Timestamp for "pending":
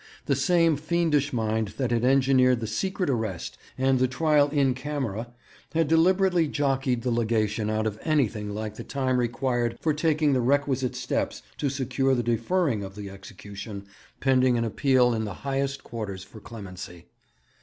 14.19-14.57